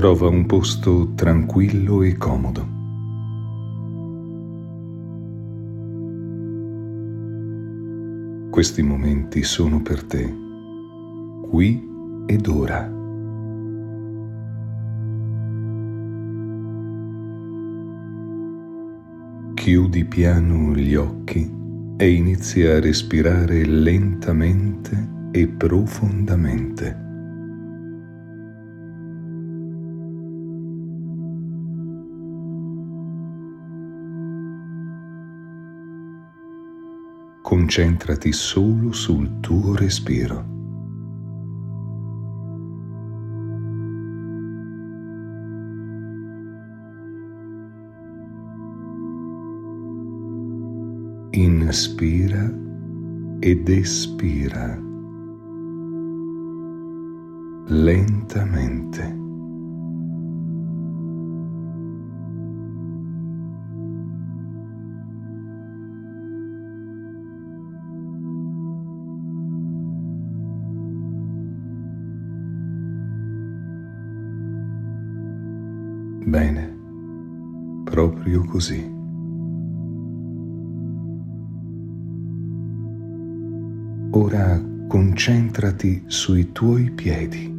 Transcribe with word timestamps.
Trova 0.00 0.28
un 0.28 0.46
posto 0.46 1.12
tranquillo 1.14 2.02
e 2.02 2.16
comodo. 2.16 2.66
Questi 8.50 8.80
momenti 8.80 9.42
sono 9.42 9.82
per 9.82 10.02
te, 10.04 10.34
qui 11.50 11.86
ed 12.24 12.46
ora. 12.46 12.90
Chiudi 19.52 20.04
piano 20.06 20.74
gli 20.74 20.94
occhi 20.94 21.54
e 21.98 22.10
inizia 22.10 22.76
a 22.76 22.80
respirare 22.80 23.66
lentamente 23.66 25.28
e 25.30 25.46
profondamente. 25.46 27.09
Concentrati 37.50 38.30
solo 38.30 38.92
sul 38.92 39.40
tuo 39.40 39.74
respiro. 39.74 40.44
Inspira 51.32 52.54
ed 53.40 53.68
espira 53.68 54.80
lentamente. 57.66 59.19
Bene, 76.24 76.78
proprio 77.84 78.44
così. 78.44 78.98
Ora 84.12 84.62
concentrati 84.86 86.02
sui 86.06 86.52
tuoi 86.52 86.90
piedi. 86.90 87.58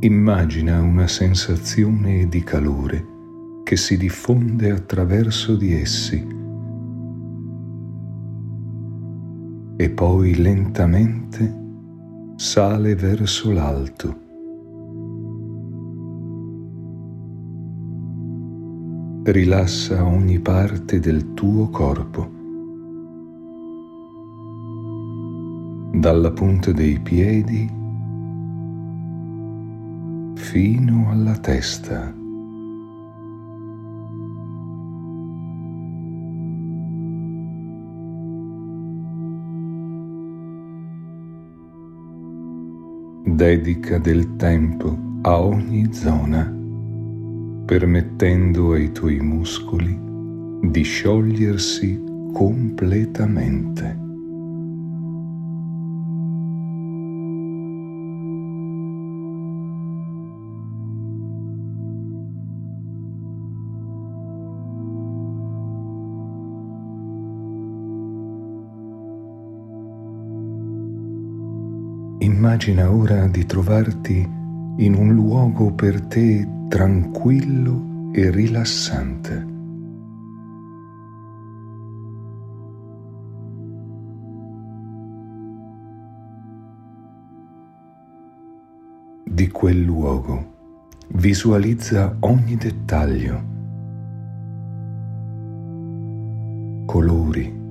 Immagina 0.00 0.80
una 0.80 1.06
sensazione 1.06 2.26
di 2.28 2.42
calore 2.42 3.06
che 3.64 3.76
si 3.76 3.96
diffonde 3.96 4.70
attraverso 4.70 5.56
di 5.56 5.72
essi 5.72 6.26
e 9.76 9.90
poi 9.90 10.36
lentamente 10.36 11.62
sale 12.36 12.94
verso 12.94 13.52
l'alto. 13.52 14.22
Rilassa 19.24 20.04
ogni 20.04 20.38
parte 20.40 20.98
del 20.98 21.32
tuo 21.34 21.68
corpo, 21.70 22.30
dalla 25.98 26.30
punta 26.32 26.72
dei 26.72 26.98
piedi 27.00 27.82
fino 30.34 31.10
alla 31.10 31.36
testa. 31.38 32.23
Dedica 43.34 43.98
del 43.98 44.36
tempo 44.36 44.96
a 45.22 45.40
ogni 45.40 45.92
zona, 45.92 46.44
permettendo 47.66 48.74
ai 48.74 48.92
tuoi 48.92 49.18
muscoli 49.18 49.98
di 50.62 50.82
sciogliersi 50.82 52.00
completamente. 52.32 54.03
Immagina 72.44 72.92
ora 72.92 73.26
di 73.26 73.46
trovarti 73.46 74.18
in 74.76 74.94
un 74.94 75.14
luogo 75.14 75.72
per 75.72 76.02
te 76.02 76.46
tranquillo 76.68 78.12
e 78.12 78.30
rilassante. 78.30 79.46
Di 89.24 89.48
quel 89.48 89.80
luogo 89.80 90.52
visualizza 91.14 92.14
ogni 92.20 92.56
dettaglio, 92.56 93.42
colori, 96.84 97.62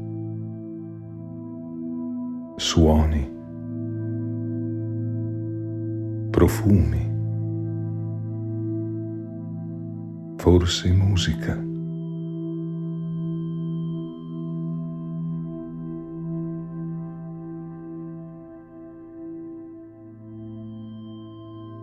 suoni 2.55 3.33
profumi, 6.33 7.11
forse 10.35 10.91
musica. 10.91 11.53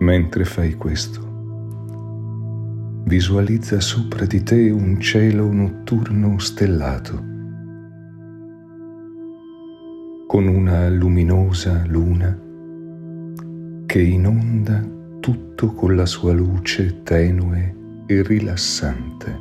Mentre 0.01 0.45
fai 0.45 0.75
questo, 0.75 1.21
visualizza 3.05 3.79
sopra 3.79 4.27
di 4.27 4.43
te 4.43 4.69
un 4.71 4.99
cielo 4.99 5.53
notturno 5.53 6.41
stellato, 6.41 7.15
con 10.27 10.49
una 10.49 10.89
luminosa 10.89 11.85
luna 11.87 12.49
che 13.91 14.01
inonda 14.01 14.81
tutto 15.19 15.73
con 15.73 15.97
la 15.97 16.07
sua 16.07 16.33
luce 16.33 17.03
tenue 17.03 18.05
e 18.07 18.23
rilassante. 18.23 19.37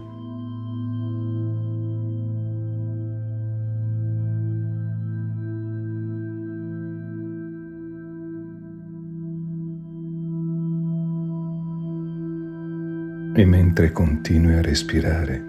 E 13.36 13.46
mentre 13.46 13.92
continui 13.92 14.56
a 14.56 14.62
respirare, 14.64 15.44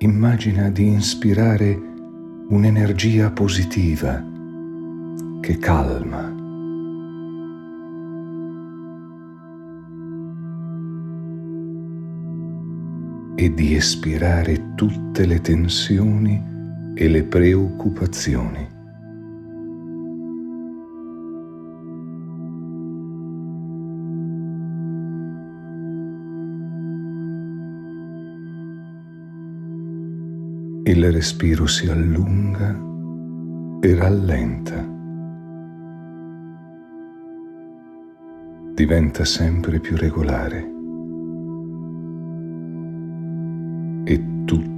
immagina 0.00 0.68
di 0.68 0.88
inspirare 0.88 1.74
un'energia 2.50 3.30
positiva 3.30 4.22
che 5.40 5.56
calma 5.56 6.42
e 13.44 13.52
di 13.52 13.74
espirare 13.74 14.74
tutte 14.74 15.26
le 15.26 15.38
tensioni 15.42 16.42
e 16.94 17.08
le 17.08 17.24
preoccupazioni. 17.24 18.72
Il 30.86 31.12
respiro 31.12 31.66
si 31.66 31.86
allunga 31.88 32.80
e 33.82 33.94
rallenta. 33.94 34.92
Diventa 38.74 39.26
sempre 39.26 39.80
più 39.80 39.96
regolare. 39.96 40.73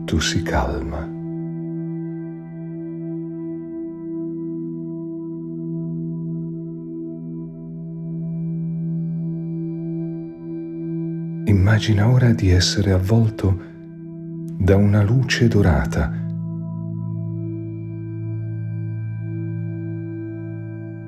Tutto 0.07 0.21
si 0.21 0.41
calma. 0.43 1.05
Immagina 11.47 12.09
ora 12.09 12.33
di 12.33 12.51
essere 12.51 12.93
avvolto 12.93 13.61
da 14.57 14.77
una 14.77 15.03
luce 15.03 15.49
dorata. 15.49 16.13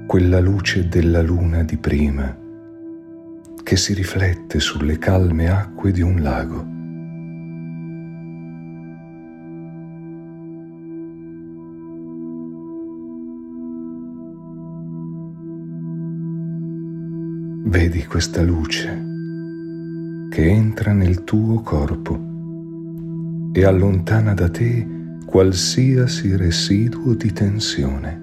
Quella 0.06 0.41
luce 0.41 0.89
della 0.89 1.23
luna 1.23 1.62
di 1.62 1.77
prima 1.77 2.37
che 3.62 3.77
si 3.77 3.95
riflette 3.95 4.59
sulle 4.59 4.99
calme 4.99 5.49
acque 5.49 5.93
di 5.93 6.00
un 6.00 6.21
lago. 6.21 6.77
Vedi 17.69 18.06
questa 18.06 18.41
luce 18.41 18.88
che 20.31 20.43
entra 20.49 20.94
nel 20.94 21.23
tuo 21.25 21.61
corpo 21.61 22.19
e 23.53 23.62
allontana 23.62 24.32
da 24.32 24.49
te 24.49 24.88
qualsiasi 25.26 26.35
residuo 26.35 27.12
di 27.12 27.31
tensione. 27.31 28.23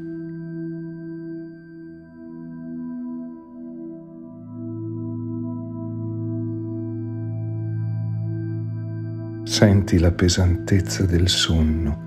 Senti 9.43 9.99
la 9.99 10.11
pesantezza 10.11 11.05
del 11.05 11.29
sonno 11.29 12.01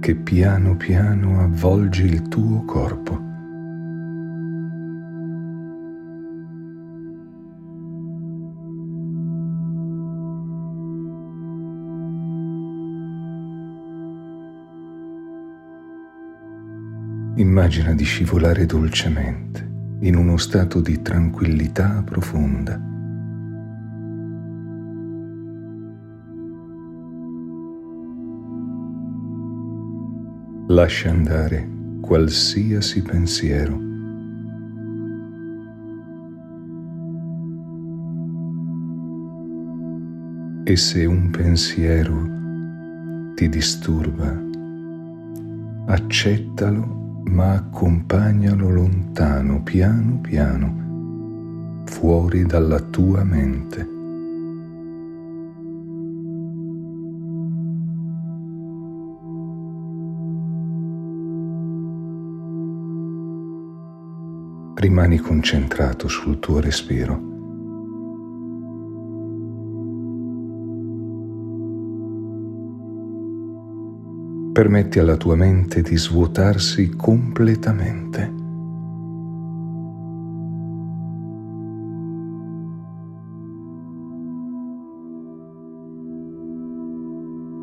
che 0.00 0.14
piano 0.14 0.76
piano 0.76 1.40
avvolge 1.40 2.02
il 2.02 2.28
tuo 2.28 2.66
corpo. 2.66 3.29
Immagina 17.50 17.94
di 17.94 18.04
scivolare 18.04 18.64
dolcemente 18.64 19.68
in 20.02 20.14
uno 20.14 20.36
stato 20.36 20.80
di 20.80 21.02
tranquillità 21.02 22.00
profonda. 22.06 22.80
Lascia 30.68 31.10
andare 31.10 31.68
qualsiasi 32.00 33.02
pensiero. 33.02 33.80
E 40.62 40.76
se 40.76 41.04
un 41.04 41.30
pensiero 41.30 42.28
ti 43.34 43.48
disturba, 43.48 44.40
accettalo 45.86 47.00
ma 47.24 47.54
accompagnalo 47.54 48.70
lontano, 48.70 49.62
piano 49.62 50.18
piano, 50.20 51.82
fuori 51.86 52.44
dalla 52.44 52.80
tua 52.80 53.24
mente. 53.24 53.98
Rimani 64.74 65.18
concentrato 65.18 66.08
sul 66.08 66.38
tuo 66.38 66.60
respiro. 66.60 67.39
Permetti 74.60 74.98
alla 74.98 75.16
tua 75.16 75.36
mente 75.36 75.80
di 75.80 75.96
svuotarsi 75.96 76.90
completamente. 76.90 78.30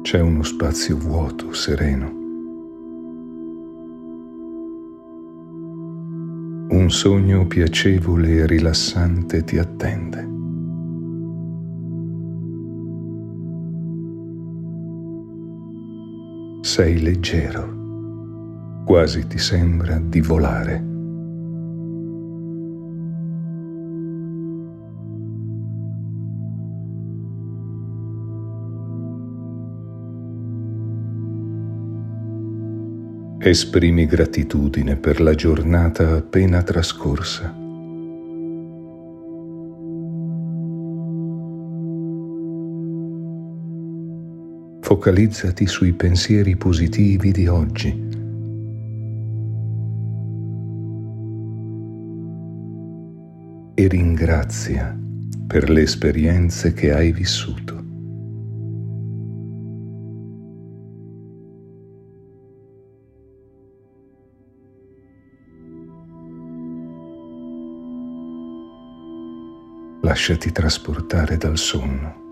C'è 0.02 0.20
uno 0.22 0.42
spazio 0.42 0.98
vuoto, 0.98 1.54
sereno. 1.54 2.12
Un 6.70 6.88
sogno 6.90 7.46
piacevole 7.46 8.38
e 8.38 8.48
rilassante 8.48 9.44
ti 9.44 9.60
attende. 9.60 10.37
Sei 16.68 17.00
leggero, 17.00 18.84
quasi 18.84 19.26
ti 19.26 19.38
sembra 19.38 19.98
di 20.04 20.20
volare. 20.20 20.84
Esprimi 33.40 34.06
gratitudine 34.06 34.98
per 34.98 35.22
la 35.22 35.34
giornata 35.36 36.16
appena 36.18 36.62
trascorsa. 36.64 37.67
Focalizzati 44.88 45.68
sui 45.68 45.92
pensieri 45.92 46.56
positivi 46.56 47.34
di 47.34 47.46
oggi. 47.46 47.90
E 53.76 53.88
ringrazia 53.90 54.98
per 55.46 55.70
le 55.70 55.82
esperienze 55.82 56.72
che 56.72 56.94
hai 56.94 57.12
vissuto. 57.12 57.84
Lasciati 70.02 70.54
trasportare 70.54 71.36
dal 71.36 71.58
sonno. 71.58 72.27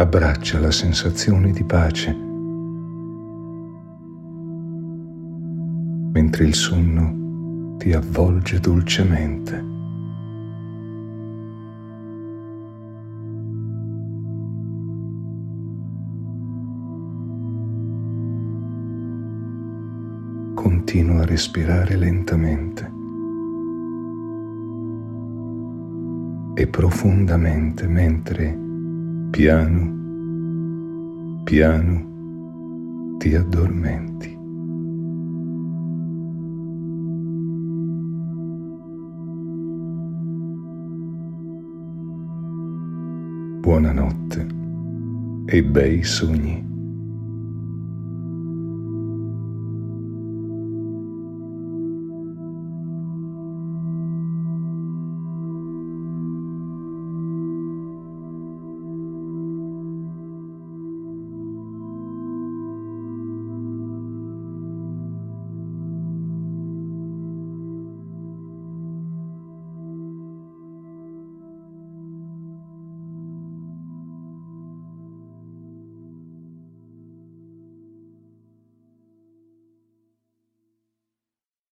Abbraccia 0.00 0.60
la 0.60 0.70
sensazione 0.70 1.50
di 1.50 1.64
pace, 1.64 2.16
mentre 6.12 6.44
il 6.44 6.54
sonno 6.54 7.76
ti 7.78 7.92
avvolge 7.92 8.60
dolcemente. 8.60 9.66
Continua 20.54 21.22
a 21.22 21.24
respirare 21.24 21.96
lentamente 21.96 22.92
e 26.54 26.66
profondamente 26.68 27.88
mentre 27.88 28.66
piano, 29.30 31.42
piano 31.44 33.16
ti 33.18 33.34
addormenti. 33.34 34.36
Buonanotte 43.60 44.46
e 45.46 45.64
bei 45.64 46.02
sogni. 46.02 46.67